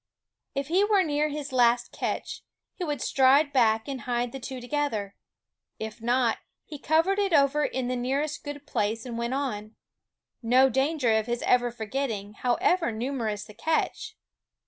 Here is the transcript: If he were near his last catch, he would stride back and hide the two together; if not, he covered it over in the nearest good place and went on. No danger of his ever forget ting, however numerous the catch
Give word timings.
If 0.55 0.69
he 0.69 0.83
were 0.83 1.03
near 1.03 1.29
his 1.29 1.51
last 1.51 1.91
catch, 1.91 2.41
he 2.73 2.83
would 2.83 3.03
stride 3.03 3.53
back 3.53 3.87
and 3.87 4.01
hide 4.01 4.31
the 4.31 4.39
two 4.39 4.59
together; 4.59 5.15
if 5.77 6.01
not, 6.01 6.39
he 6.65 6.79
covered 6.79 7.19
it 7.19 7.33
over 7.33 7.63
in 7.63 7.87
the 7.87 7.95
nearest 7.95 8.43
good 8.43 8.65
place 8.65 9.05
and 9.05 9.15
went 9.15 9.35
on. 9.35 9.75
No 10.41 10.71
danger 10.71 11.15
of 11.15 11.27
his 11.27 11.43
ever 11.43 11.69
forget 11.69 12.07
ting, 12.09 12.33
however 12.33 12.91
numerous 12.91 13.43
the 13.43 13.53
catch 13.53 14.15